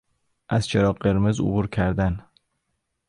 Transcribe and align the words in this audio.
از 0.49 0.67
چراغ 0.67 0.97
قرمز 0.97 1.39
عبور 1.39 1.67
کردن 1.67 2.25